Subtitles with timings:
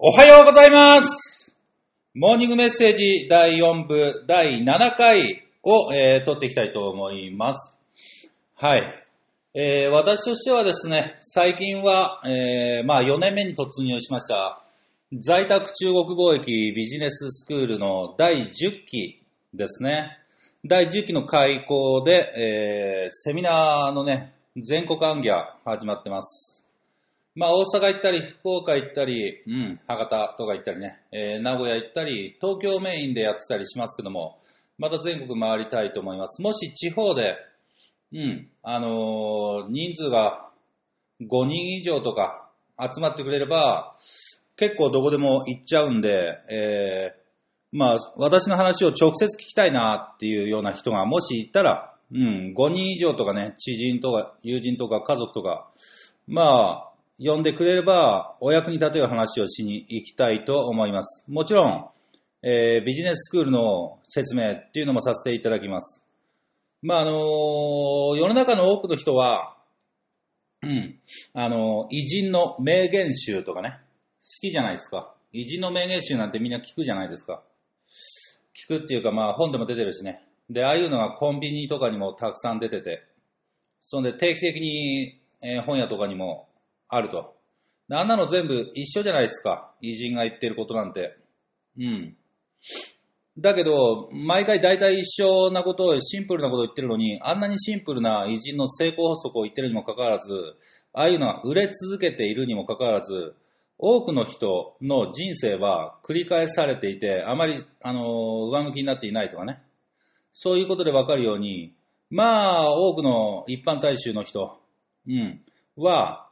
[0.00, 1.52] おはようございます
[2.14, 7.76] モーニングメッセージ第4部第7回を、えー、撮っていきたいと思います。
[8.54, 9.04] はい。
[9.54, 14.62] えー私としてはですね、最近は、えーまあ4年目に突入しました、
[15.20, 19.20] 在宅中国貿易ビジネススクールの第10期
[19.52, 20.16] ですね。
[20.64, 26.57] 第10期の開講で、えーセミナーのね、全国暗記が始まってます。
[27.38, 34.40] まあ、大阪行ったり、福岡行ったり、うん、博多とか行ったりね、えー名古屋行ったり、東京メインでやってたりしますけども、
[34.76, 36.42] また全国回りたいと思います。
[36.42, 37.36] もし地方で、
[38.12, 40.48] うん、あのー人数が
[41.20, 43.94] 5人以上とか集まってくれれば、
[44.56, 47.18] 結構どこでも行っちゃうんで、えー
[47.70, 55.70] まあ、私の話を直接聞きたいなっていうような人がもしいたら、うん、5人以上とかね、知人とか友人とか家族とか、
[56.26, 56.87] まあ、
[57.18, 61.24] 呼んでくれれば、お役に立てる話をしに行きたいと思います。
[61.28, 61.88] もちろん、
[62.42, 66.04] えービジネススクールの説明っていうのもさせていただきます。
[66.80, 69.56] まあ、あのー世の中の多くの人は、
[70.62, 71.00] うん、
[71.34, 73.80] あのー偉人の名言集とかね、
[74.20, 75.12] 好きじゃないですか。
[75.32, 77.42] 偉人の名言集なんてみんな聞くじゃないですか。
[78.70, 80.22] 聞くっていうか、まあ本でも出てるしね。
[80.48, 83.02] で、ああいうのがコンビニとかにもたくさん出てて、
[83.82, 86.47] そんで定期的に、えー本屋とかにも
[86.88, 87.36] あると。
[87.90, 89.72] あんなの全部一緒じゃないですか。
[89.80, 91.16] 偉人が言ってることなんて。
[91.78, 92.16] うん。
[93.38, 100.56] だけど、毎回大体一緒なことを、シンプルなことを言ってるのに、あんなにシンプルな偉人の成功法則を言ってるにもかかわらず、
[100.92, 103.34] ああいうのが売れ続けているにもかかわらず、
[103.78, 109.62] 多くの人の人生は繰り返されていて、あまり、あの、上向きになっていないとかね。
[110.32, 111.74] そういうことでわかるように、
[112.10, 114.58] まあ、多くの一般大衆の人、
[115.06, 115.40] うん、
[115.76, 116.27] は、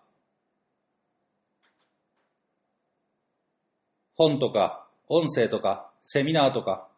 [4.17, 6.89] 本とか、音声とか、セミナーとか、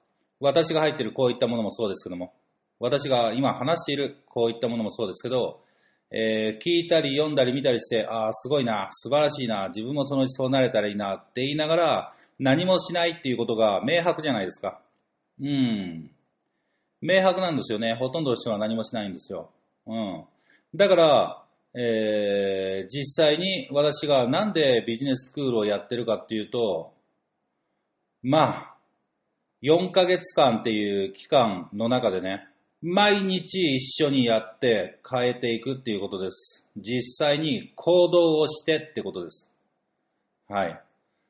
[0.41, 2.33] 私が入っているこういったものもそうですけども、
[2.81, 5.61] 私が今話しているこういったものもそうですけど、
[6.11, 14.81] えー聞いたり読んだり見たりして、ああ、すごいな、素晴らしいな、自分もそのうちそうなれたらいいなって言いながら、何もしないっていうことが明白じゃないですか。
[15.41, 16.11] うん。
[17.01, 17.95] 明白なんですよね。
[17.95, 19.51] ほとんどの人は何もしないんですよ。
[19.87, 20.25] うん。
[20.75, 21.43] だから、
[21.75, 26.93] えー実際に私がなんでビジネススクールをやってるかっていうと、
[28.23, 28.75] まあ、
[29.63, 32.47] 4ヶ月間っていう期間の中でね、
[32.81, 36.65] 毎日一緒にやって変えていくっていうことです。
[36.77, 39.51] 実際に行動をしてってことです。
[40.49, 40.81] はい。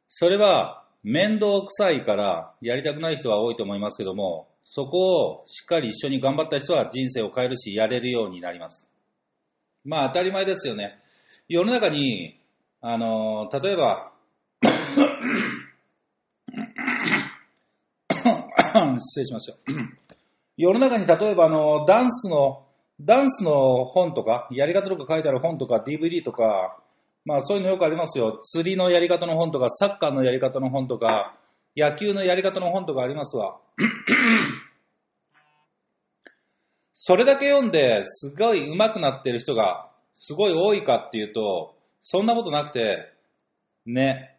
[0.08, 8.86] それは面倒くさいからやりたくない人は多いと思いますけども、そこをしっかり一緒に頑張った人は人生を変えるし、やれるようになります。
[9.84, 10.98] まあ当たり前ですよね。
[11.48, 12.38] 世の中に、
[12.82, 14.12] あの、例えば、
[19.00, 19.58] 失礼しました。
[20.56, 22.66] 世の中に例えばあの、ダンスの、
[23.00, 26.78] ダンスの本とか、やり方とか書いてある本とか、DVD とか、
[27.24, 28.38] まあそういうのよくありますよ。
[28.38, 31.36] 釣りのやり方の本とか、サッカーのやり方の本とか、
[31.76, 33.58] 野球のやり方の本とかありますわ。
[36.92, 43.12] それだけ読んで、すごい上手くなってる人が、すごい多いかっていうと、そんなことなくて、
[43.86, 44.37] ね、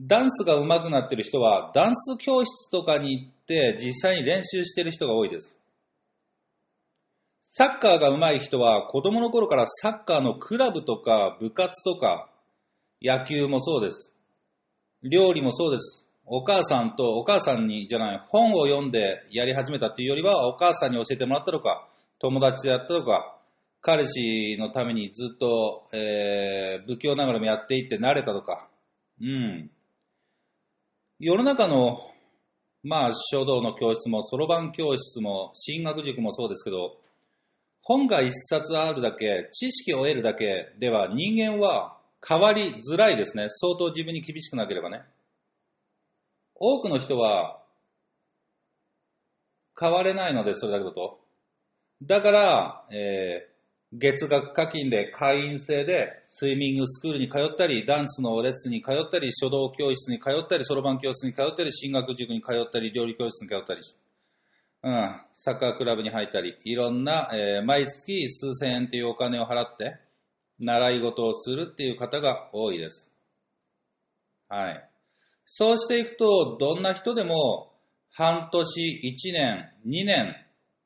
[0.00, 5.58] ダンスが上手くなってる人は、ダンス教室とかに行って、実際に練習してる人が多いです。
[7.42, 12.30] サッカーが上手い人は、子供の頃からサッカーのクラブとか部活とか、
[13.02, 14.14] 野球もそうです。
[15.02, 16.08] 料理もそうです。
[16.24, 21.88] お母さんと、お母さんに、じゃない、本を読んでやり始めたっていうよりは、お母さんに教えてもらったとか、
[22.20, 23.36] 友達でやったとか、
[23.82, 28.68] 彼氏のためにずっと、えー、不況ながらもやっていって慣れたとか、
[29.20, 29.70] うん。
[31.22, 32.00] 世の中の、
[32.82, 36.96] まあ、書道の教室も、そろばん教室も、進学塾もそうですけど、
[37.82, 43.48] 本が一冊あるだけ、知識を得るだけでは人間は変わりづらいですね。
[43.48, 45.02] 相当自分に厳しくなければね。
[46.54, 47.60] 多くの人は
[49.78, 51.20] 変われないので、それだけだと。
[52.02, 53.49] だから、えー
[53.92, 63.80] 月額課金で会員制でスイミングスクールに通ったり、ダンスのレッスンに通ったり、書道教室に通ったり、そろばん教室に通ったり、進学塾に通ったり、料理教室に通ったり、
[64.82, 69.96] うん、サッカークラブに入ったり、いろんな、えー毎月数千円というお金を払って、
[70.60, 73.10] 習い事をするっていう方が多いです。
[74.48, 74.88] はい。
[75.44, 77.72] そうしていくと、どんな人でも、
[78.12, 80.36] 半年、1年、2年、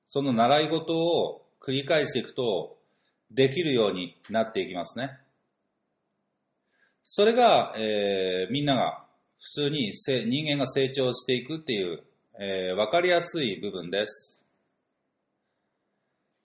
[0.06, 2.78] その習い事を繰り返していくと、
[3.34, 5.18] できるようになっていきますね。
[7.02, 9.04] それが、えーみんなが
[9.38, 12.02] 普通にせ人間が成長していくっていう、
[12.40, 14.42] えーわかりやすい部分です。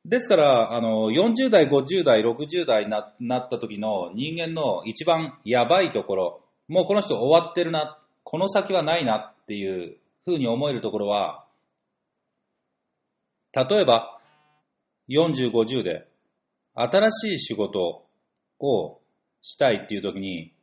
[0.06, 11.46] ですから、あの、40代、50代、60代にななった時の人間の一番やばいところ、もうこの人終わってるな、この先はないなっていうふうに思えるところは、
[13.54, 14.20] 例えば、
[15.10, 16.09] 40、50で、
[16.82, 18.06] 新しい仕事
[18.60, 19.02] を
[19.42, 20.54] したいっていう時に、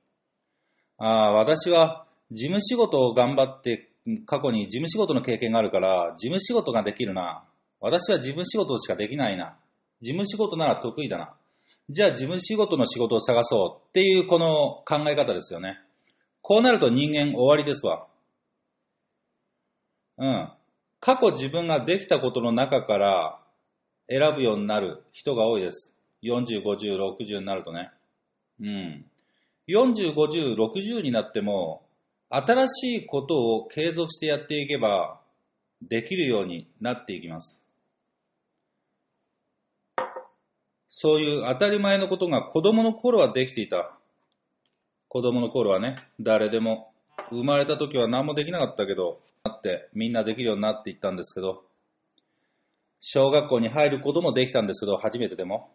[0.96, 3.90] ああ、私は事務仕事を頑張って、
[4.24, 7.44] 過去に事務仕事の経験があるから、事務仕事ができるな。
[7.80, 9.56] 私は事務仕事しかできないな。
[10.00, 11.34] 事務仕事なら得意だな。
[11.90, 15.78] じゃあ事務仕事の仕事を探そうっていうこの考え方ですよね。
[16.40, 18.06] こうなると人間終わりですわ。
[20.18, 20.52] うん。
[20.98, 23.38] 過去自分ができたことの中から
[24.08, 25.95] 選ぶようになる人が多いです。
[26.22, 27.90] 40、50、60になるとね。
[28.60, 29.04] うん。
[29.68, 31.82] 40、50、60になっても、
[32.30, 35.20] 新しいことを継続してやっていけば、
[35.82, 37.62] できるようになっていきます。
[40.88, 43.98] そういう当たり前のことが子供の頃はできていた。
[45.08, 46.92] 子供の頃はね、誰でも。
[47.30, 51.64] 生まれた時は何もできなかったけど、なってみんなできるようになっていったんですけど、
[53.00, 55.70] 小学校に入ることもできたんですけど、初めてでも。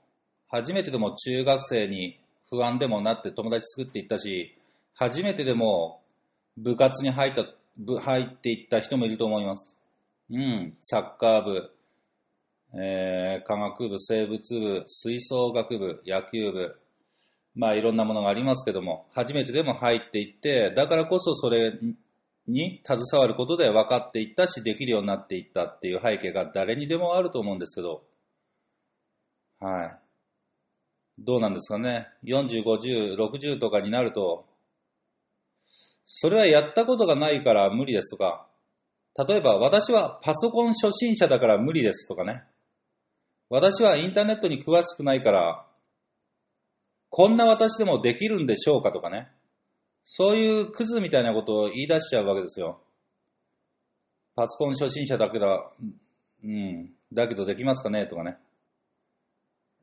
[0.51, 2.19] 初めてでも中学生に
[2.49, 4.55] 不安でもなって友達作っていったし、
[4.93, 6.01] 初めてでも
[6.57, 7.45] 部活に入った、
[7.77, 9.77] 部入っていった人もいると思います。
[10.29, 11.71] うん、サッカー部、
[12.73, 16.75] えー科学部、生物部、吹奏楽部、野球部、
[17.55, 21.73] まあいろんなものがありますけども、初めてでも入っていって、だからこそそれ
[22.47, 28.03] に携わることで分かっていったし、できるようになっていったっていう背景が誰にでもあると思うんですけど、
[29.59, 30.10] はい。
[31.19, 32.07] どうなんですかね。
[32.23, 34.45] 40、50、60とかになると、
[36.05, 38.47] それはやったことがないから無理ですとか、
[39.27, 42.43] 例えば私はパソコン初心者だから無理ですとかね。
[43.49, 45.65] 私はインターネットに詳しくないから、
[47.09, 49.29] こんな私でもできるんでしょうかとかね。
[50.03, 52.81] そういうクズみたいなことを言い出しちゃうわけですよ。
[54.35, 55.71] パソコン初心者だけだ、
[56.43, 58.37] うん、だけどできますかねとかね。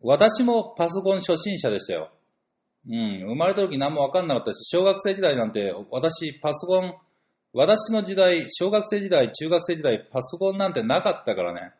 [0.02, 2.10] 私もパソコン初心者でしたよ。
[2.88, 6.94] うん、生まれた時何もわかんなかったし、小学生時代なんて、私パソコン、
[7.52, 11.72] 私の時代、小学生時代、中学生時代、パソコンなんてなかったからね。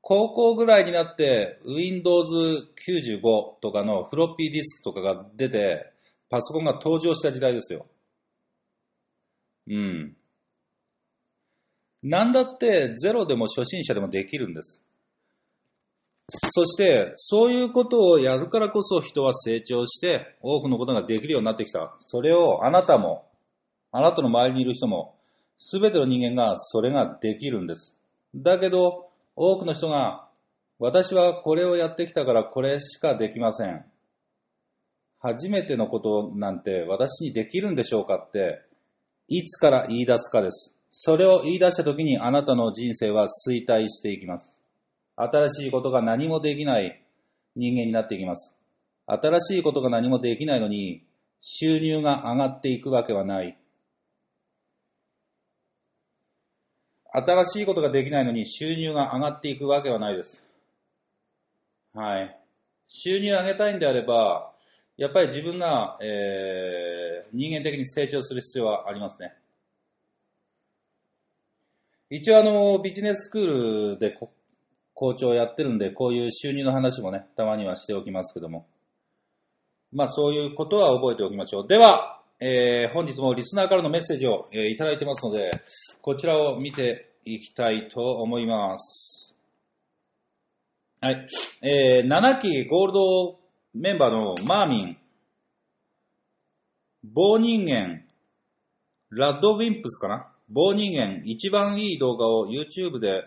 [0.00, 3.20] 高校ぐらいになって Windows 95
[3.60, 5.92] とかのフロッピーディスクとかが出て、
[6.30, 7.86] パソコンが登場した時代ですよ。
[9.68, 10.16] うん。
[12.02, 14.80] なんだってゼロでも初心者でもできるんです。
[16.28, 21.94] そして、そういうことをやるからこそ人は成長して多くのことができるようになってきた。
[21.98, 23.28] それをあなたも、
[23.92, 25.14] あなたの周りにいる人も、
[25.56, 27.94] すべての人間がそれができるんです。
[28.34, 30.26] だけど、多くの人が、
[30.78, 33.84] 私はこれをやってきたからこれしかできません。
[35.20, 38.62] 初めてのことなんて私にできるんでしょうかって、
[39.28, 40.74] いつから言い出すかです。
[40.90, 44.55] それを言い出した時にあなたの人生は衰退していきます。
[45.16, 47.02] 新しいことが何もできない
[47.56, 48.54] 人間になっていきます。
[49.06, 51.04] 新しいことが何もできないのに、
[51.40, 53.56] 収入が上がっていくわけはない。
[57.12, 60.44] 新しいことができないのに収入が上がっていくわけはないです。
[61.94, 62.38] はい。
[62.88, 64.52] 収入を上げたいんであれば、
[64.98, 69.34] やっぱり自分が、えー、人間的に成長する必要はありますね。
[72.10, 73.46] 一応あの、ビジネススクー
[73.94, 74.10] ルで
[74.98, 78.66] 校長やってるんで、こういう収入の話もね、たまにはしておきますけども。
[79.92, 81.68] まあそういうことは覚えておきましょう。
[81.68, 85.50] では、えー本日もリスナーからのメッセージを、えーいただいてますので、
[86.00, 89.34] こちらを見ていきたいと思います。
[91.02, 91.28] はい。
[91.62, 93.38] えー7期ゴールド
[93.74, 94.96] メンバーのマーミン、
[97.04, 98.02] 棒人間、
[99.10, 100.32] ラッドウィンプスかな？
[100.48, 103.24] 棒人間、一番いい動画を YouTube で、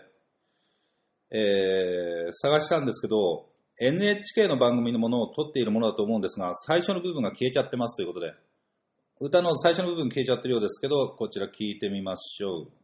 [1.30, 3.46] えー探したんですけど、
[3.80, 8.34] NHK の番組のものを撮っているものだと思うんですが、最初の部分が消えちゃってますということで、
[9.20, 12.79] 歌の最初の部分消えちゃってるようですけど、こちら聞いてみましょう。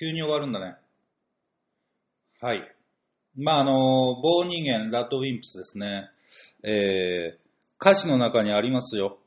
[0.00, 0.76] 急に終わるんだね。
[2.40, 2.62] はい。
[3.36, 6.08] まあ、あの、棒人間、ラッドウィンプスですね。
[6.62, 7.38] えー、
[7.78, 9.18] 歌詞の中にありますよ。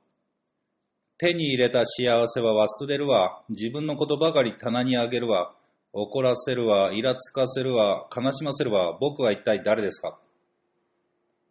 [1.19, 3.43] 手に入れた幸せは忘れるわ。
[3.49, 5.53] 自分のことばかり棚にあげるわ。
[5.93, 6.91] 怒らせるわ。
[6.91, 8.07] イラつかせるわ。
[8.13, 8.97] 悲しませるわ。
[8.99, 10.17] 僕は一体誰ですか？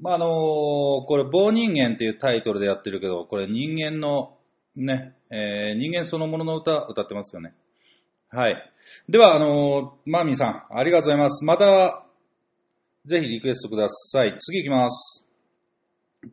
[0.00, 4.36] まあ、あのこれ、棒人間っていうタイトルでやってるけど、これ人間の、
[4.74, 7.54] ね、えー人間そのものの歌、歌ってますよね。
[8.34, 8.72] はい。
[9.10, 11.44] では、あのマーミーさん、ありがとうございます。
[11.44, 12.06] また、
[13.04, 14.38] ぜひリクエストください。
[14.38, 15.26] 次行きます。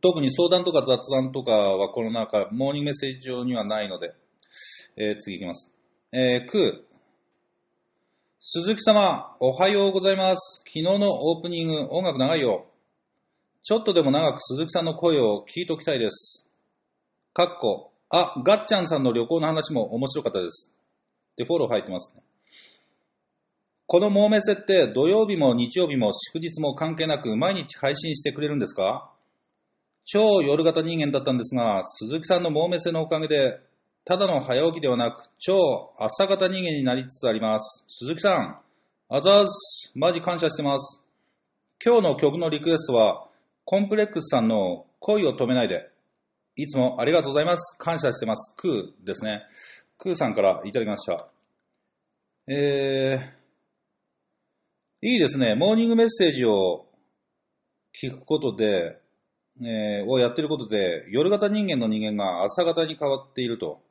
[0.00, 4.14] 特に相談とか雑談とかはこの中、モーニングメッセージ上にはないので、
[4.96, 5.70] えー次行きます。
[6.12, 6.90] えー、クー。
[8.40, 10.62] 鈴木様、おはようございます。
[10.66, 12.64] 昨日のオープニング、音楽長いよ。
[13.62, 16.48] ちょっとでも長く鈴木さんの声を聞いときたいです。
[17.34, 20.72] かっこ、あ、ガッチャンさんの旅行の話も面白かったです。
[21.40, 22.22] で、フォロー入ってますね。
[23.86, 29.10] このモーメセって土曜日も日曜日も祝日も関係なく毎日配信してくれるんですか？
[30.04, 33.58] 超夜型人間だったんですが、鈴木さんのモーメセのおかげで、
[34.04, 37.84] ただの早起きではなく、超朝型人間になりつつあります。
[37.88, 38.60] 鈴木さん、
[39.08, 39.92] あざーす。
[39.94, 41.02] マジ感謝してます。
[41.84, 43.28] 今日の曲のリクエストは、
[43.64, 45.88] コンプレックスさんの恋を止めないで。
[46.56, 47.76] いつもありがとうございます。
[47.78, 48.54] 感謝してます。
[48.56, 49.42] クーですね。
[50.02, 51.28] クーさんからいただきました。
[52.48, 55.54] えー、いいですね。
[55.54, 56.86] モーニングメッセージを
[58.02, 58.98] 聞くことで、
[59.60, 63.82] えーをやってることで、夜型人間の人間が朝型に変わっていると。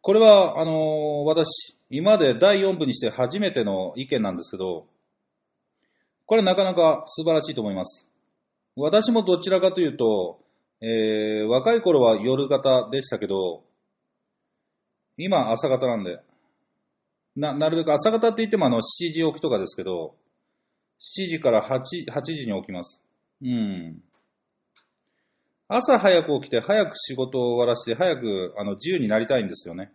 [0.00, 4.86] これは、あのー私、今まで第4部にして初めての意見なんですけど、
[6.24, 8.08] これなかなか素晴らしいと思います。
[8.74, 10.40] 私もどちらかというと、
[10.80, 13.67] えー若い頃は夜型でしたけど、
[15.18, 16.20] 今朝型なんで、
[17.36, 20.14] な、なるべく朝型って言ってもあの7時起きとかですけど、
[21.00, 23.04] 7時から8、8時に起きます。
[23.42, 24.00] うん。
[25.68, 29.92] 朝早く起きて早く仕事を終わらせて早くあの自由になりたいんですよね。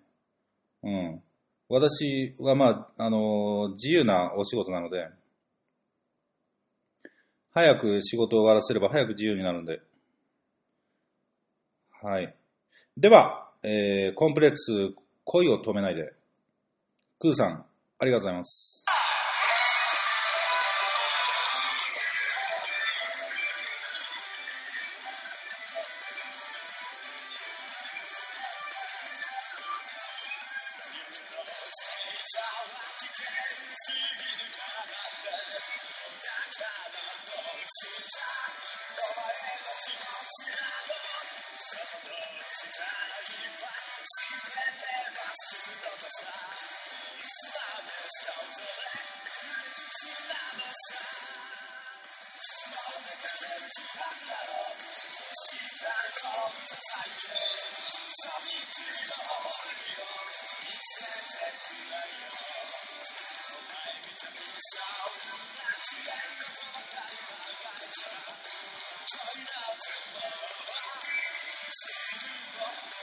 [0.84, 1.24] うん。
[1.70, 5.10] 私はまあ、あの自由なお仕事なので、
[7.54, 9.82] 早く仕事を終わらせれば早く自由になるんで。
[12.02, 12.36] はい。
[12.98, 14.94] では、えーコンプレックス、
[15.26, 16.14] 恋を止めないで。
[17.20, 17.66] クーさん、
[18.00, 18.83] ありがとうございます。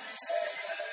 [0.00, 0.87] lessons.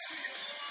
[0.10, 0.62] you?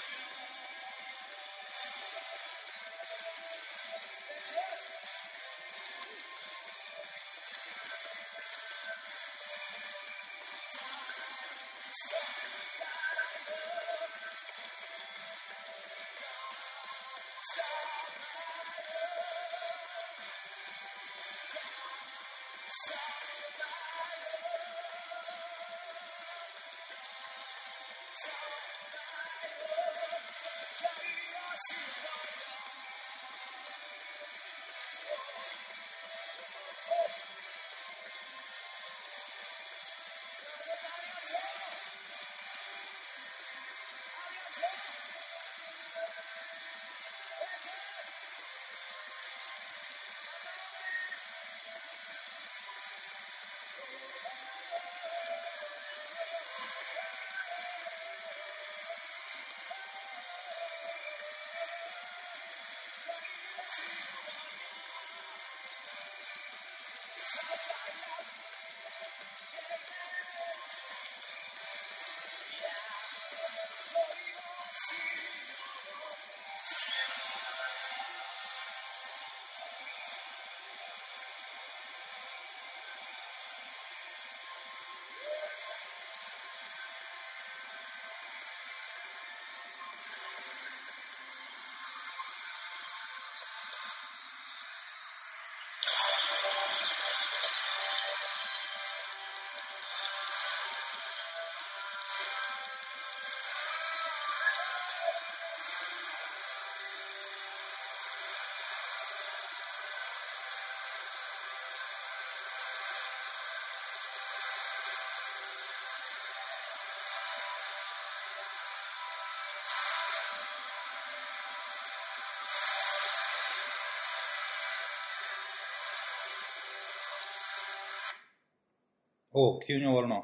[129.33, 130.23] お急に終わるな。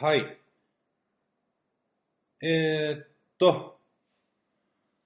[0.00, 0.38] はい。
[2.42, 3.06] えー、っ
[3.38, 3.78] と、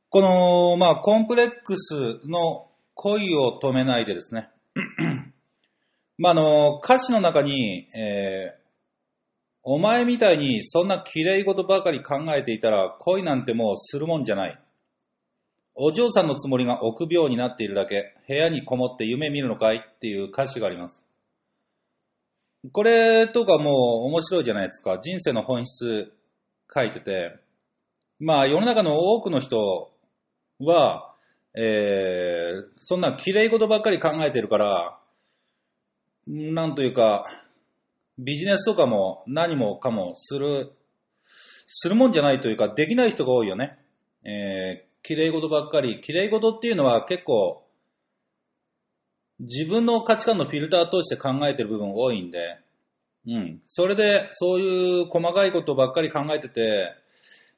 [0.09, 4.51] この、まあ、コンプレックスの恋を止めないでですね。
[6.17, 8.59] まあ、あの、歌詞の中に、えー、
[9.65, 14.59] お前みたいにそんな綺麗事ばかり考えていたら恋なんてもうするもんじゃない。
[15.75, 21.05] お嬢さんのつもりが臆病になっているだけ、部屋にこもって夢見るのかいっていう歌詞があります。
[22.73, 24.99] これとかもう面白いじゃないですか。
[25.03, 26.13] 人生の本質
[26.75, 27.37] 書いてて。
[28.21, 29.91] まあ世の中の多くの人
[30.61, 31.15] は、
[31.55, 34.99] えー、そんな綺麗事ばっかり考えてるから、
[36.27, 37.25] なんというか、
[38.19, 40.73] ビジネスとかも何もかもする、
[41.67, 43.79] するもんじゃないというか、できない人が多いよね。
[44.25, 46.01] えー、綺麗事ばっかり。
[46.03, 47.63] 綺麗事っていうのは結構、
[49.41, 52.59] 自分の価値観のフィルターとして考えてる部分多いんで、
[53.27, 53.61] うん。
[53.67, 56.95] それで、そういう細かいことばっかり考えてて、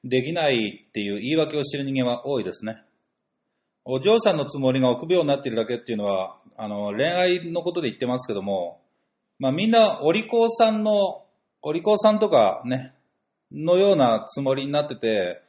[0.05, 2.83] できないっていう言い訳をしてる人間は多いですね。
[3.85, 8.81] お嬢さんのつもりが臆病になってるだけっていうのは、あの、恋愛のことで言ってますけども、
[9.38, 11.25] まあみんなお利口さんの、
[11.62, 12.93] お利口さんとかね、
[13.53, 15.43] のようなつもりになってて、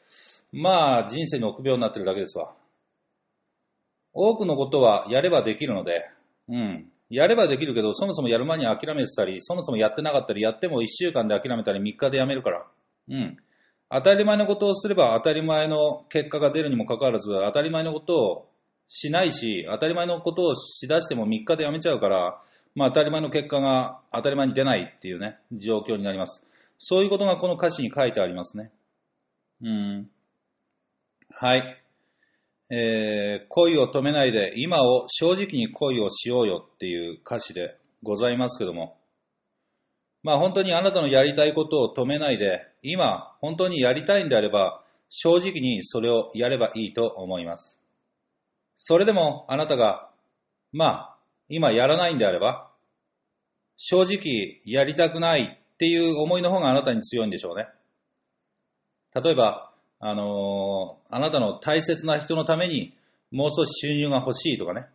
[0.51, 2.53] まあ人生に臆病になってるだけですわ。
[4.13, 6.09] 多くのことはやればできるので、
[6.49, 6.91] うん。
[7.09, 12.65] やればできるけど、そもそもやる前に諦めてたり、そもそもやってなかったり、やっても1週間で諦めたり、3日でやめるから。
[13.09, 13.37] うん。
[13.89, 18.49] 当たり前のことをすれば当たり前の結果が出るにもかかわらず、当たり前のことを
[18.87, 22.41] しないし、当たり前のことをしだしても3日でやめちゃうから、
[22.73, 26.41] まあ当たり前の結果が当たり前に出ないっていうね、状況になります。
[26.79, 28.71] そういうことがこの歌詞に書いてありますね。
[29.61, 30.09] うん。
[31.29, 31.80] はい。
[32.73, 38.97] えー、恋を止めないで、今を正直に恋をしようよっていう歌詞でございますけども。
[40.23, 47.77] まあ本当にあなたのやりたいことを止めないで、今本当にやりたいんであれば、正直にそれをやればいいと思います。
[48.77, 50.09] それでもあなたが、
[50.71, 51.17] まあ、
[51.49, 52.71] 今やらないんであれば、
[53.75, 57.67] 正直やりたくないっていう思いの方があなたに強いんでしょうね。
[59.13, 59.70] 例えば、
[60.03, 62.93] あのーあなたの大切な人のために
[63.31, 64.87] もう少し収入が欲しいとかね。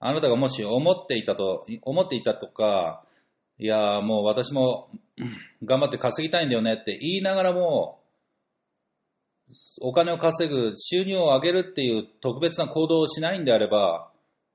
[0.00, 3.04] あなたがもし思っていたと、思っていたとか、
[3.58, 4.88] いやもう私も
[5.64, 8.00] 頑張って稼ぎたいんだよねって言いながらも、
[9.80, 14.10] お金を稼ぐ、収入を上げるっていう特別な行動をしないんであれば、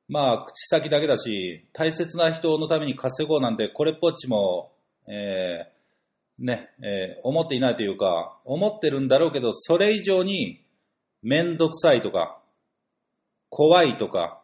[0.10, 4.72] まあ、口先だけだし、大切な人のために稼ごうなんて、これっぽっちも、
[5.08, 5.77] えー
[6.40, 10.62] ね、えー思っていないというか、思ってるんだろうけど、それ以上に、
[11.24, 12.40] めんどくさいとか、
[13.50, 14.42] 怖いとか、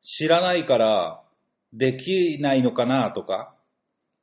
[0.00, 1.22] 知らないから、
[1.72, 3.54] できないのかなとか、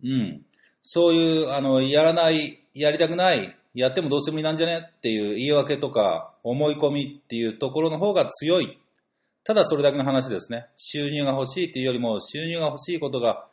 [0.03, 0.45] うん。
[0.81, 4.89] そういう、あの、やらない、やりたくない、やってもどうせ無理なんじゃね？
[4.97, 8.79] っていう言い訳とか、思い込みっていうところの方が強い。
[9.43, 10.67] ただそれだけの話ですね。
[10.77, 13.47] 収入が欲しいっていうよりも、収入が欲しいことが、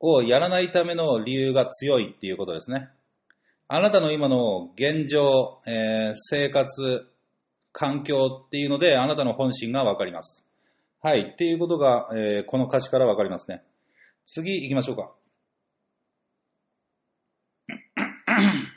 [0.00, 2.88] をやらないための理由が強いっていうことですね。
[3.68, 7.06] あなたの今の現状、えー生活、
[7.72, 10.44] 環境っていうので、あなたの本心がわかります。
[11.00, 11.30] はい。
[11.32, 13.62] っていうことが、えーこの歌詞からわかりますね。
[14.26, 15.12] 次行きましょうか。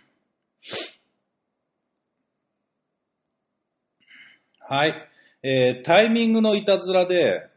[4.59, 5.09] はい。
[5.41, 7.49] えータイミングのいたずらで、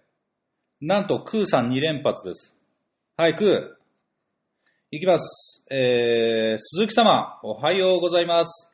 [0.81, 2.56] なんと、クーさん2連発です。
[3.19, 3.69] はい、クー。
[4.91, 5.65] いきます。
[5.71, 8.69] えー、鈴木様、おはようございます。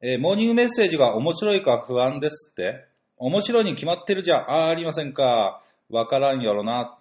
[0.00, 2.86] えーモーニングメッセージが面白いか不安ですって？
[3.16, 5.64] 面白いに決まってるじゃありませんか。
[5.90, 6.96] わからんやろな。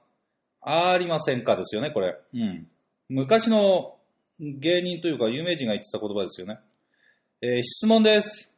[0.59, 2.17] ありませんかですよね、これ。
[2.33, 2.67] うん。
[3.09, 3.97] 昔の
[4.39, 6.57] 芸人というか有名人が言ってた言葉ですよね。
[7.43, 8.51] えー質問です。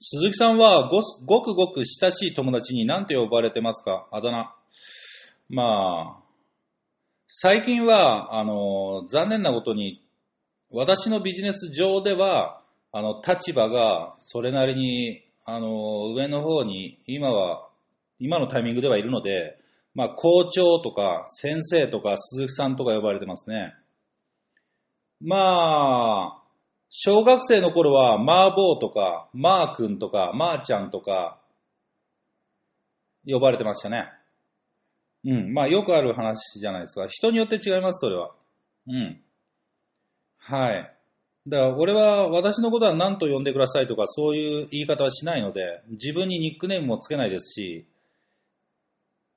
[0.00, 4.08] 鈴木さんはごごくごく親しい友達に何て呼ばれてますか？
[4.10, 4.52] あだ名。
[5.54, 6.22] まあ、
[7.28, 10.02] 最近は、あの、残念なことに、
[10.70, 17.68] 私のビジネス上では、あの、立場がそれなりに、あの、上の方に、今は、
[18.18, 19.58] 今のタイミングではいるので、
[19.94, 23.74] まあ、校長とか、先生とか、鈴木さんとか呼ばれてますね。
[25.20, 26.42] まあ、
[26.88, 31.38] 小学生の頃は、マーボーとか、マー君とか、マーちゃんとか、
[33.26, 34.21] 呼ばれてましたね。
[35.24, 35.52] うん。
[35.52, 37.06] まあ、よくある話じゃないですか。
[37.08, 38.32] 人によって違います、それは。
[38.88, 39.20] うん。
[40.38, 40.94] はい。
[41.46, 47.86] だから、俺は、私のことは何と呼んでくださいとか、そういう言い方はしないので、自分にニックネームもつけないですし、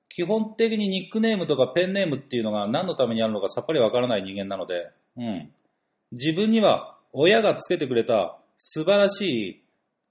[0.10, 5.52] 基本的にニックネームとかペンネームっていうのが何のためにあるのかさっぱりわからない人間なので、うん。
[6.14, 9.64] 自分には親がつけてくれた素晴らしい、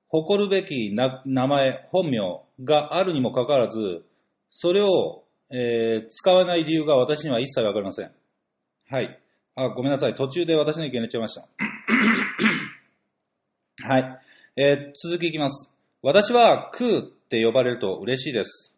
[0.08, 2.20] 誇るべき名前、本名
[2.62, 4.04] があるにもかかわらず、
[4.50, 8.10] それを、えー使わない理由が私には一切わかりません。
[8.88, 9.20] はい。
[9.56, 10.14] あ、ごめんなさい。
[10.14, 11.46] 途中で私の意見入れちゃいました。
[13.88, 14.18] はい。
[14.56, 15.70] えー続きいきます。
[16.02, 18.72] 私はクーって呼ばれると嬉しいです。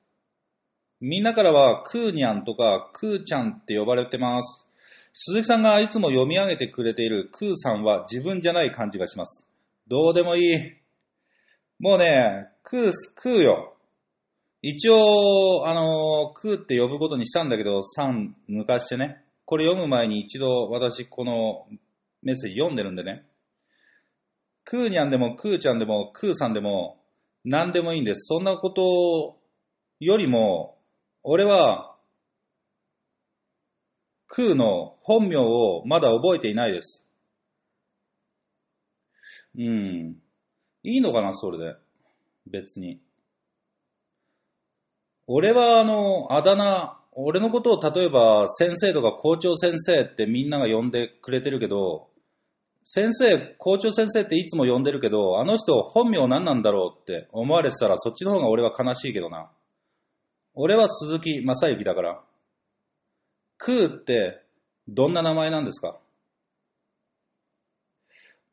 [1.01, 4.67] みんなからはクーニャンとかクーちゃんって呼ばれてます。
[5.13, 9.47] 鈴木さんがいつも読み上げてくれているクーさんは自分じゃない感じがします。
[9.89, 10.77] どうでもいい。
[11.79, 13.76] もうね、クー、クーよ。
[14.69, 19.23] 一応、あの、クーって呼ぶことにしたんだけど、さん抜かしてね。
[19.45, 21.69] これ読む前に一度私この
[22.25, 23.25] メッセージ読んでるんでね。
[24.65, 26.99] クーニャンでもクーちゃんでもクーさんでも
[27.45, 28.23] 何でもいいんです。
[28.25, 29.39] そんなこと
[30.01, 30.77] よりも、
[31.23, 31.95] 俺は、
[34.27, 37.07] クーの本名をまだ覚えていないです。
[39.57, 40.17] うん。
[40.83, 41.77] いいのかな、それで。
[42.51, 43.06] 別に。
[45.29, 52.09] 俺はあの、あだ名、俺のことを例えば先生とか校長先生ってみんなが呼んでくれてるけど、
[52.85, 59.51] 先生、校長先生っていつも呼んでるけど、あの人本名何なんだろうって思われてたらそっちの方が俺は悲しいけどな。
[60.55, 62.21] 俺は鈴木正幸だから。
[63.59, 64.43] クーって
[64.87, 65.97] どんな名前なんですか？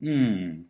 [0.01, 0.65] うん。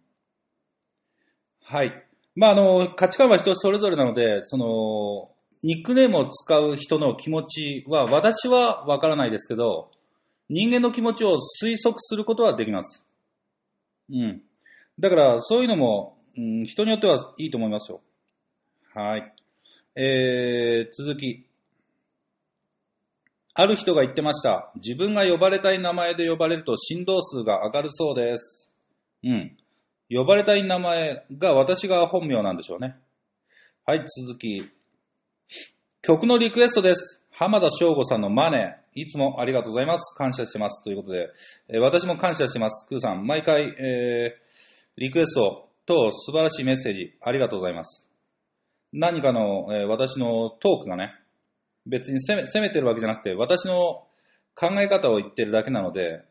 [1.64, 2.06] はい。
[2.36, 5.33] まあ、あの、価値観は人それぞれなので、その、
[5.64, 9.90] ニックネームを使う人の気持ちは、私はわからないですけど、
[10.50, 13.06] 人間の気持ちを推測することはできます。
[14.10, 14.42] うん。
[15.00, 18.02] だから、そういうのも、うん、人によってはいいと思いますよ。
[18.94, 19.34] はい。
[19.96, 21.46] えー、続き。
[23.54, 24.72] ある人が言ってました。
[24.76, 28.70] 自分が呼ばれたい名前で呼ばれると振動数が上がるそうです。
[29.24, 29.56] うん。
[30.10, 32.98] 呼ばれたい名前が私が本名なんでしょうね。
[33.86, 34.70] はい、続き。
[36.06, 37.22] 曲のリクエストです。
[37.32, 39.02] 浜田省吾さんのマネー。
[39.02, 40.14] いつもありがとうございます。
[40.18, 40.84] 感謝してます。
[40.84, 41.30] ということで、
[41.70, 42.86] えー私も感謝してます。
[42.90, 44.44] クーさん、毎回、えー
[44.98, 48.10] リクエストと素晴らしいメッセージありがとうございます。
[48.92, 51.16] 何かの、えー私のトークがね、
[51.86, 54.06] 別に責め責めてるわけじゃなくて、私の
[54.56, 56.22] 考え方を言ってるだけなので、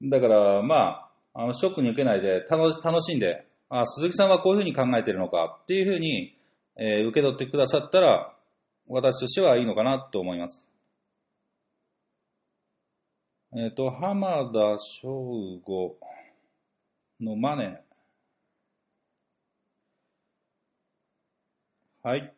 [0.00, 6.37] だから、まあ、あの、ショックに受けないで、楽楽しんで、あ、鈴木さんはこういうふうに考えてるのかっていうふうに、
[6.78, 8.34] えー受け取ってくださったら、
[8.86, 10.68] 私としてはいいのかなと思います。
[13.56, 15.08] えっ、と、浜田省
[15.64, 15.98] 吾
[17.20, 17.88] のマネー。
[22.08, 22.37] はい。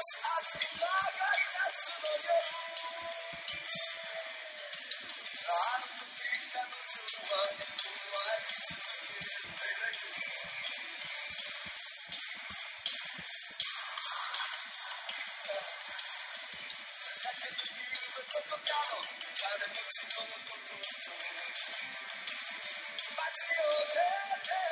[0.00, 0.06] But
[23.50, 24.69] you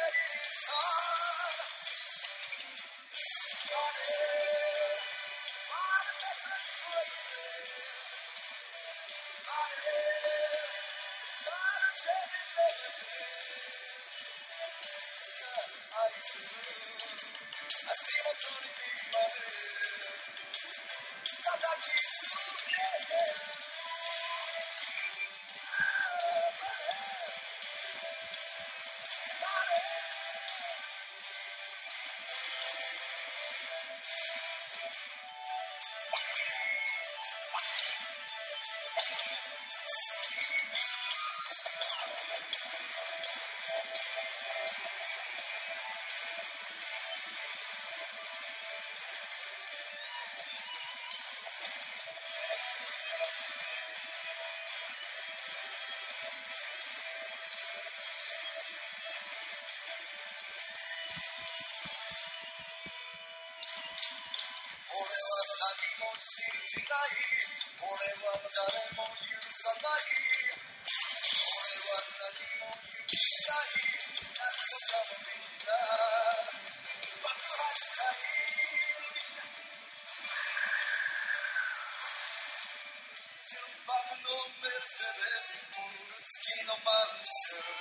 [84.59, 87.79] のメルセデスプール付きのマンション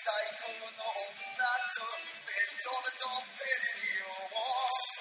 [0.00, 1.44] 最高の女
[1.76, 1.84] と
[2.24, 4.99] ベッドでドンペリリ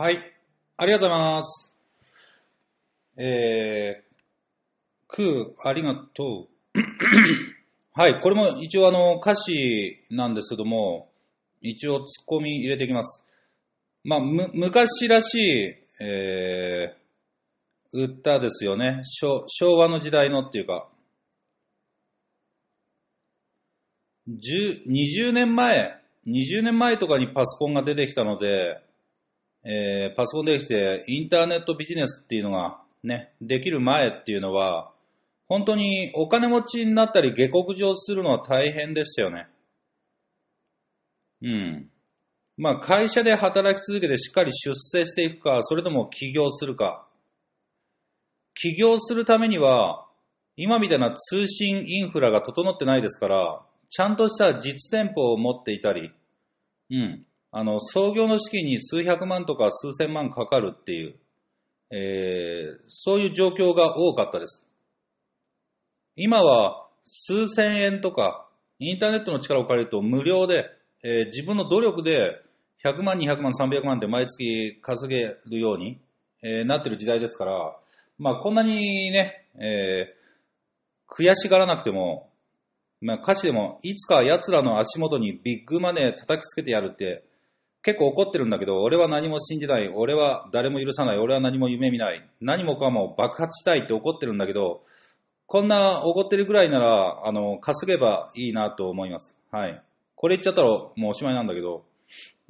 [0.00, 0.32] はい。
[0.76, 1.76] ありがとうございます。
[3.16, 4.04] えー、
[5.08, 6.78] クー、ありがとう。
[8.00, 8.20] はい。
[8.20, 11.10] これも一応あの歌詞なんですけども、
[11.62, 13.24] 一応ツッコミ入れていきます。
[14.04, 19.02] まあ、む、昔らしい、えー、歌ですよね。
[19.02, 20.88] 昭昭和の時代のっていうか、
[24.28, 28.80] 10 20年前、20年前とかにパソコンが出てきたので、
[29.64, 34.92] えーパソコンできてインターネットビジネスっていうのがね、できる前っていうのは、
[35.48, 39.48] 本当にお金持ちになったり下克上するのは大変でしたよね。
[41.42, 41.90] うん。
[42.56, 47.06] まあ会社で働き続けてしっかり出世していくか、それとも起業するか。
[48.54, 50.04] 起業するためには、
[50.56, 56.10] 今みたいな通信インフラが整ってないですから、ちゃんとした実店舗を持っていたり、
[56.90, 57.24] うん。
[57.50, 61.14] あの、創業の資金に数百万とか数千万かかるっていう、
[61.90, 64.66] えーそういう状況が多かったです。
[66.16, 68.46] 今は数千円とか、
[68.78, 70.66] インターネットの力を借りると無料で、
[71.02, 72.42] えー自分の努力で
[72.84, 75.98] 100万、200万、300万って毎月稼げるように、
[76.42, 77.76] えーなってる時代ですから、
[78.18, 80.18] まあこんなにね、えー
[81.10, 82.28] 悔しがらなくても、
[83.00, 87.24] まあ歌詞でも、いつか奴らの足元にビッグマネー叩きつけてやるって、
[87.82, 94.82] 結構怒ってるんだけど、俺は何も信じない、俺は誰も許さない、俺は何も夢見ない、何もかも爆発したいって怒ってるんだけど、
[95.46, 99.34] こんな怒ってるぐらいなら、あの、稼げばいいなと思います。
[99.50, 99.82] はい。
[100.14, 101.84] これ言っちゃったらもうおしまいなんだけど、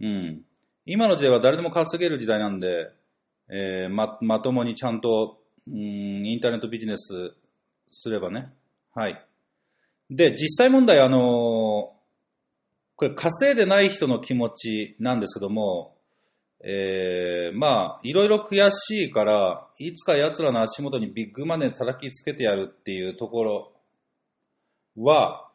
[0.00, 0.42] うん。
[0.86, 2.90] 今の時代は誰でも稼げる時代なんで、
[3.50, 7.34] えーま、まともにちゃんと、うん、インターネットビジネス
[7.88, 8.52] すればね。
[8.94, 9.24] はい。
[10.10, 11.97] で、実際問題、あのー
[12.98, 15.94] これ稼いでない人の気持ちなんですけども、
[16.64, 23.72] えーまあ、いろいろ悔しいから、いつか奴らの足元にビッグマネー叩きつけてやるっていうところ
[24.96, 25.48] は、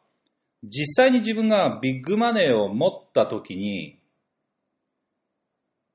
[0.62, 3.98] 実際に自分がビッグマネーを持った時に、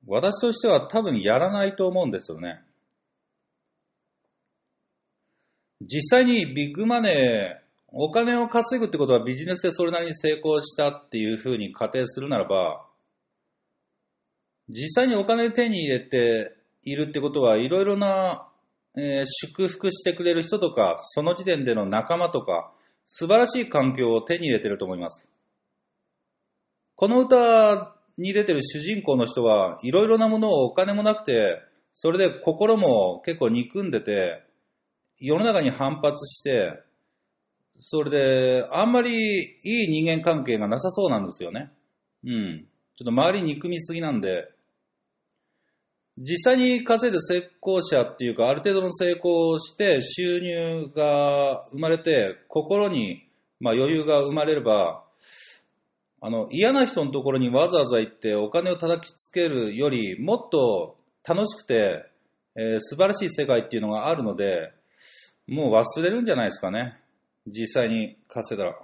[0.06, 2.60] 私としては多分やらないと思うんですよね。
[5.80, 12.86] 実際にビッグマネー、お金を稼ぐってことはビジネスでそれなりに成功したっていうふうに仮定するならば、
[14.68, 18.46] 実際にお金手に入れているってことは、いろいろな、
[18.96, 22.72] えー祝福してくれる人とか、その時点での仲間とか、
[23.06, 25.28] 素晴らしい環境を手に入れてると思います。
[26.94, 31.60] この歌に出てる主人公の人は、いろいろなものをお金もなくて、
[31.92, 34.44] それで心も結構憎んでて、
[35.18, 36.82] 世の中に反発して、
[37.80, 41.72] それで、あんまりいい人間関係がなさそうなんですよね。
[42.24, 42.66] うん。
[42.96, 44.50] ちょっと周り憎みすぎなんで、
[46.18, 53.26] 実際に稼いで成功者っていうか、ある程度の成功をして収入が生まれて、心に、
[53.58, 55.02] まあ、余裕が生まれれば、
[56.20, 62.04] あの、嫌な人のところにわざわざ行ってお金を叩きつけるより、もっと楽しくて、
[62.56, 64.72] えー素晴らしい世界っていうのがあるので、
[65.46, 66.98] もう忘れるんじゃないですかね。
[67.46, 68.78] 実際に稼いだら。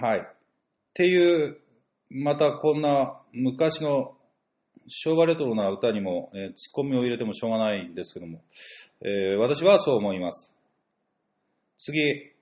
[0.00, 0.18] はい。
[0.20, 0.22] っ
[0.94, 1.58] ていう、
[2.10, 4.16] またこんな昔の
[4.88, 8.42] 昭和レトロな歌にも、えーツッコミを入れてもしょうがないんですけども、
[9.02, 10.52] えー私はそう思います。
[11.78, 12.32] 次、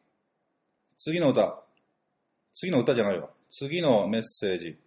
[0.98, 1.62] 次の歌。
[2.54, 3.30] 次の歌じゃないわ。
[3.50, 4.78] 次のメッセージ。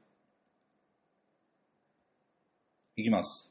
[2.95, 3.49] いきます。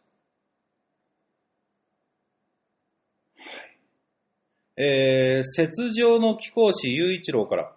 [4.78, 7.72] えー、雪上の貴公子雄一郎から。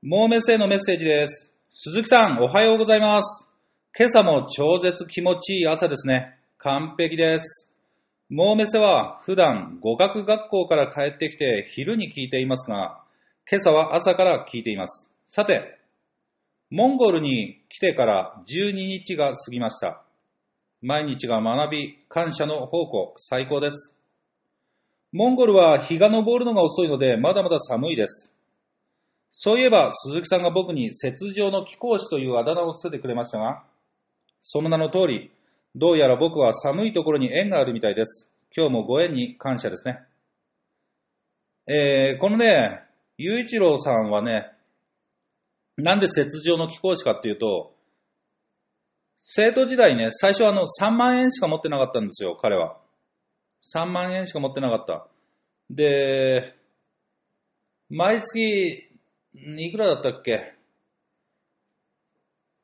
[0.00, 1.52] モーメスへのメッセージです。
[1.70, 3.46] 鈴木さん、おはようございます。
[3.94, 6.38] 今朝も超絶気持ちいい朝ですね。
[6.56, 7.70] 完璧です。
[8.30, 13.02] モーメセは普段語学学校から帰ってきて昼に聞いていますが、
[13.50, 15.10] 今朝は朝から聞いています。
[15.28, 15.78] さて、
[16.70, 20.02] モンゴルに来てから12日が過ぎました。
[20.80, 23.97] 毎日が学び、感謝の宝庫、最高です。
[25.12, 28.32] モンゴルは日が昇るのが遅いので、まだまだ寒いです。
[29.30, 33.62] そういえば、鈴木さんが僕に雪上の貴公子というあだ名をつけてくれましたが、
[34.42, 35.30] その名の通り、
[35.74, 38.28] どうやら僕は寒いところに縁があるみたいです。
[38.56, 40.00] 今日もご縁に感謝ですね。
[41.66, 42.82] えー、このね、
[43.16, 44.50] 雄一郎さんはね、
[45.76, 47.72] なんで雪上の貴公子かっていうと、
[49.16, 52.78] 生徒時代ね、最初あの3万円しか持ってなかったんですよ、彼は。
[53.60, 55.06] 3万円しか持ってなかった。
[55.70, 56.54] で、
[57.90, 58.82] 毎月、
[59.34, 60.54] いくらだったっけ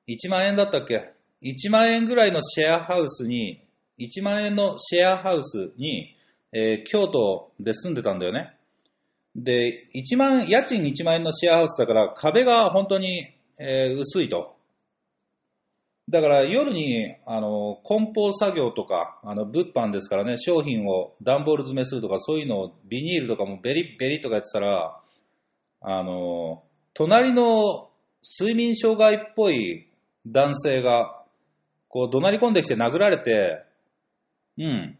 [0.09, 3.67] ?1 万円だったっけ ?1 万円ぐらいのシェアハウスに、
[3.99, 6.17] 1万円のシェアハウスに、
[6.53, 8.55] えー京都で住んでたんだよね。
[9.35, 14.54] で、1万、家賃1万円のシェアハウスだから壁が本当に、えー薄いと。
[16.09, 25.01] だから夜に、あの、梱包作業とか、あの、物販ですからね、商品を段ボール詰めするとか、そういうのをビニールとかもベリッベリとかやってたら、
[25.81, 27.89] あの、隣の
[28.39, 29.89] 睡眠障害っぽい
[30.27, 31.23] 男性が、
[31.89, 33.65] こう、怒鳴り込んできて殴られて、
[34.59, 34.99] うん。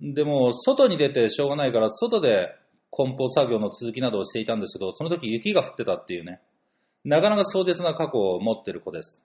[0.00, 2.54] でも、外に出てしょうがないから、外で
[2.90, 6.40] 梱包作業の続きなどをしていたんですけど、その時雪が降ってたっていうね、
[7.04, 9.22] なかなか壮絶な過去を持ってる子です。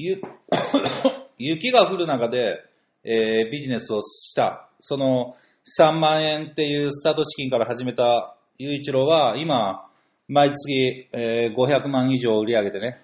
[0.00, 0.22] ゆ
[1.38, 2.62] 雪が降る中で、
[3.02, 5.34] えービジネスをした、その
[5.76, 9.90] 3万円っていうスタート資金から始めた雄一郎は、今、
[10.28, 13.00] 毎月、えー500万以上売り上げてね。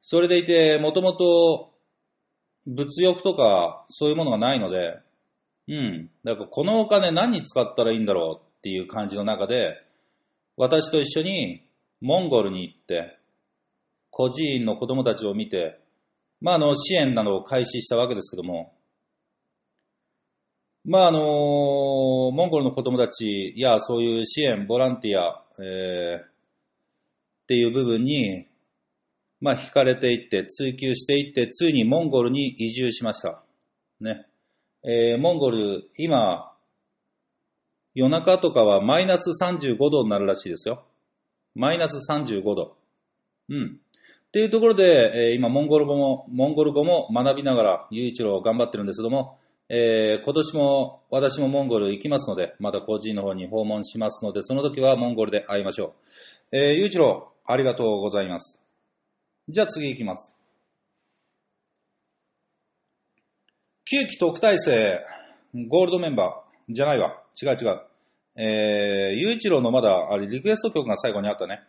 [0.00, 1.72] それでいて、もともと
[2.66, 5.00] 物欲とかそういうものがないので、
[5.66, 6.10] うん。
[6.24, 9.74] だからこのお金何に使ったらいいんだろうっていう感じの中で、
[10.56, 11.64] 私と一緒に
[12.00, 13.16] モンゴルに行って、
[14.10, 15.79] 孤児院の子供たちを見て、
[16.40, 18.72] まあ、あの、支援などを開始したわけですけども、
[20.84, 26.26] まあ、あの、モンゴルの子供たちやそういう支援、ボランティア、えーっ
[27.46, 28.46] ていう部分に、
[29.40, 33.42] まあ、惹かれていって、追求していって、ついにモンゴルに移住しました。
[34.00, 34.26] ね。
[34.84, 36.50] えーモンゴル、今、
[37.94, 40.84] 夜中とかはマイナス35度になるらしいですよ。
[41.54, 42.76] マイナス35度。
[43.48, 43.80] うん。
[44.30, 55.94] っていうところで、えー今、モンゴル語も、モンゴル語も学びながら、雄一郎頑張ってるんですけども、えー今年も私もモンゴル行きますので、また個人の方に訪問しますので、その時はモンゴルで会いましょ
[56.52, 56.56] う。
[56.56, 58.60] えー、雄一郎、ありがとうございます。
[59.48, 60.36] じゃあ次行きます。
[63.84, 65.00] 旧期特待生、
[65.68, 67.20] ゴールドメンバー、じゃないわ。
[67.42, 67.80] 違う違う。
[68.36, 71.64] えー、雄一郎のまだ、あれ、リクエスト曲が最後にあったね。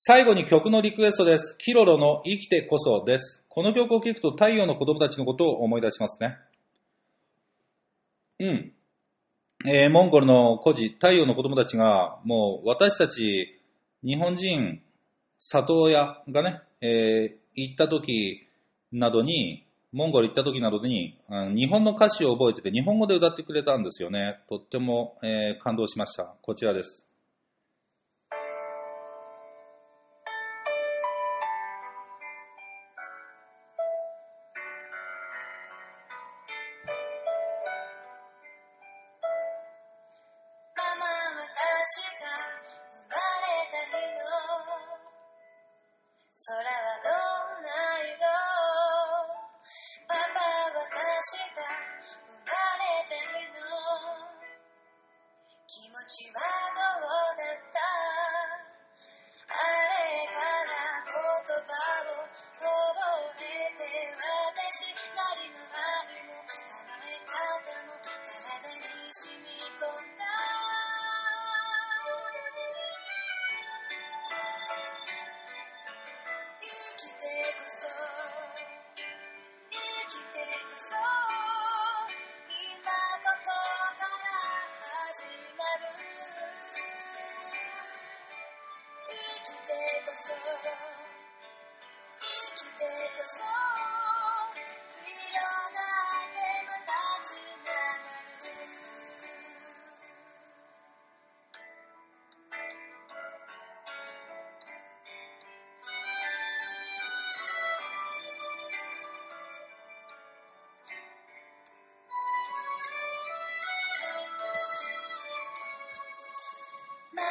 [0.00, 1.56] 最後に曲のリクエストです。
[1.58, 3.42] キロロの生きてこそです。
[3.48, 6.38] この曲を聴くと太陽の子供たちのことを思い出しますね。
[8.38, 8.72] うん。
[9.66, 13.60] えーモンゴルの孤児、太陽の子供たちが、もう私たち、
[14.04, 14.80] 日本人、
[15.36, 18.46] 里親がね、えー行った時
[18.92, 24.38] などに、モンゴル行った時などに、あの日本の歌詞を覚えてて、日本語で歌ってくれたんですよね。
[24.48, 26.36] とっても、えー感動しました。
[26.42, 27.07] こちらです。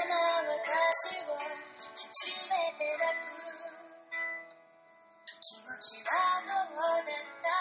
[0.08, 3.36] 私を初めて抱く
[5.44, 6.16] 気持ちは
[6.48, 7.52] どうだった。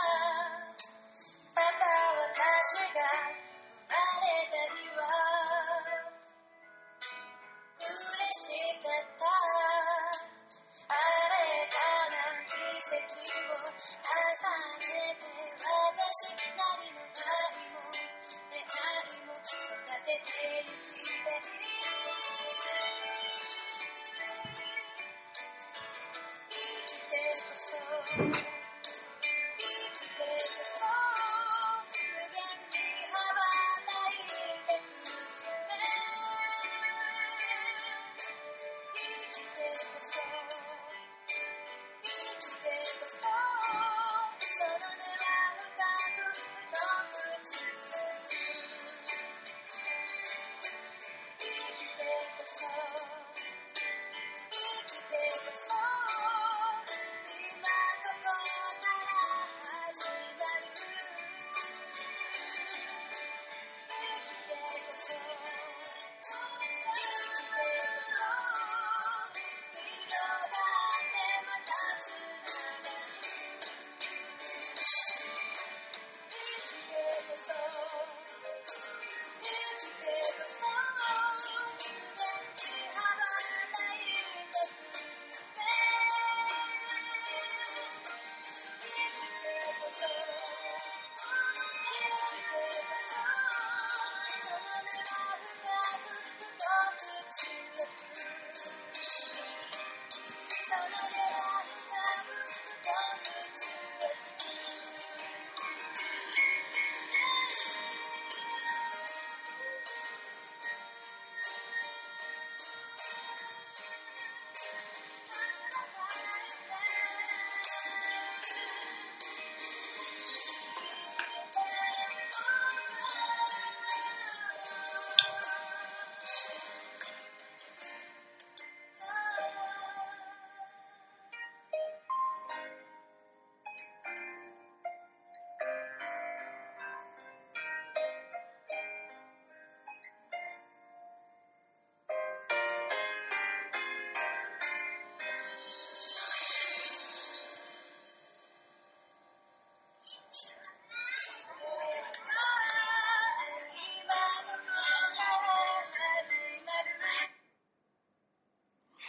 [1.57, 1.83] パパ
[2.23, 3.03] 私が
[3.51, 5.26] 生まれた日は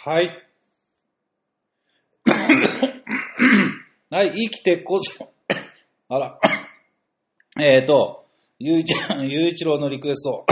[0.07, 0.31] はい。
[4.09, 5.33] はい、生きてこそ。
[6.07, 6.39] あら。
[7.61, 8.25] えーと、
[8.57, 8.93] ゆういち、
[9.27, 10.45] ゆういちろうのリクエスト。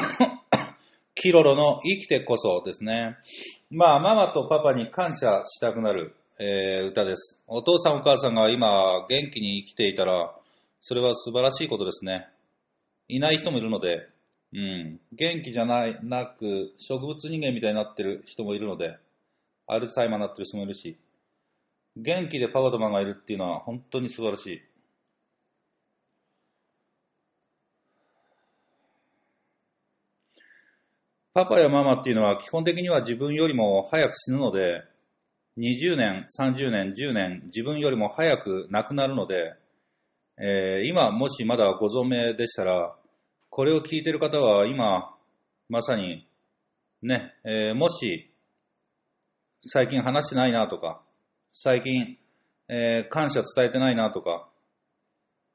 [1.15, 3.15] キロロの生きてこそですね。
[3.69, 7.41] まあ、ママとパパに感謝したくなる、えー歌です。
[7.47, 10.35] お父さんお母さんが今元気に生きていたら、
[10.81, 12.27] それは素晴らしいことですね。
[13.07, 14.05] いない人もいるので、
[14.51, 14.99] うん。
[15.13, 18.97] 元気じゃない、なく、植物人間みたいになってる人もいるので、
[19.67, 20.97] アルツハイマーになってる人もいるし、
[21.97, 24.61] 元気でパパとママがいるっていうのは本当に素晴らしい。
[31.33, 34.83] パパやママっていうのは基本的には自分よりも早く死ぬので、
[35.57, 39.53] 20年、30年、10年、自分よりも早く亡くなるので、
[40.37, 42.95] えー今もしまだご存命でしたら、
[43.49, 45.13] これを聞いている方は今、
[45.69, 46.27] まさに
[47.01, 48.29] ね、えーもし、
[49.67, 51.01] 最近話してないなとか、
[51.51, 52.17] 最近、
[52.69, 54.47] えー感謝伝えてないなとか、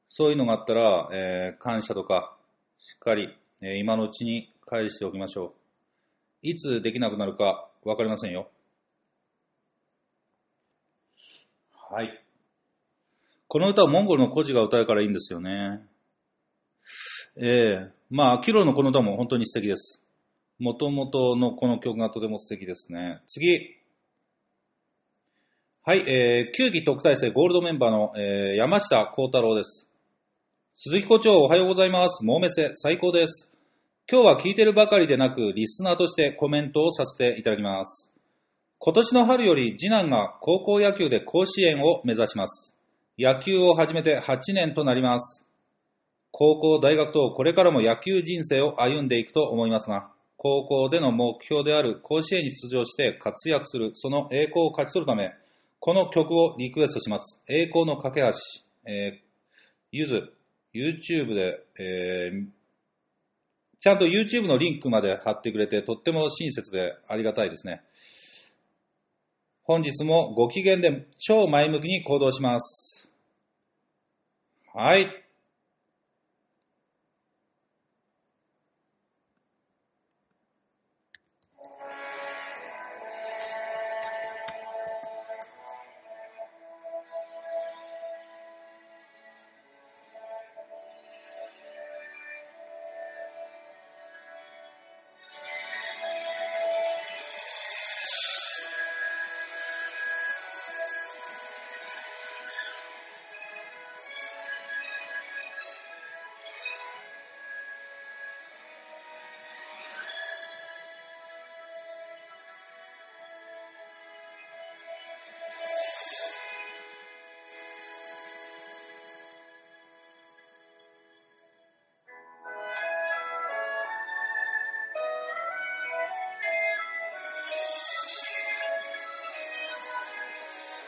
[0.05, 2.35] そういうのがあったら、えー感謝とか、
[2.77, 3.29] しっかり、
[3.61, 5.53] えー今のうちに返しておきましょ
[6.43, 6.47] う。
[6.47, 8.49] いつできなくなるかわかりませんよ。
[11.89, 12.23] はい。
[13.47, 15.81] この歌はモンゴルの孤児が歌うからいいんですよね。
[17.37, 20.03] ええまあ、キロのこの歌も本当に素敵です。
[20.59, 23.21] 元々のこの曲がとても素敵ですね。
[23.25, 23.80] 次。
[25.83, 29.87] はい、えー、球技特待生ゴールドメンバーの、えー山下幸太郎です。
[30.75, 32.23] 鈴木校長おはようございます。
[32.23, 33.49] モーメセ最高です。
[34.07, 38.11] 今日は聞いてるばかりでなく、リスナーとしてコメントをさせていただきます。
[38.77, 42.75] 今年の春より次男が高校野球で甲子園を目指します。
[43.17, 45.43] 野球を始めて8年となります。
[46.29, 55.31] 高校、大学とこれからも野球人生を歩んでいくと思いますが、高校での目標である甲子園に出場して活躍する、その栄光を勝ち取るため、
[55.81, 57.41] この曲をリクエストします。
[57.47, 58.27] 栄光の架け橋、
[58.85, 59.19] えー、
[59.91, 60.31] ゆず、
[60.73, 62.45] YouTube で、えー
[63.83, 67.81] ちゃんと YouTube のリンクまで貼ってくれて、とっても親切でありがたいですね。
[69.63, 73.09] 本日もご機嫌で超前向きに行動します。
[74.71, 75.07] はい。